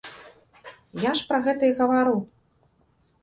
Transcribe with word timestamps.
Я 1.01 1.11
ж 1.19 1.27
пра 1.31 1.39
гэта 1.47 1.63
і 1.73 1.77
гавару. 1.79 2.17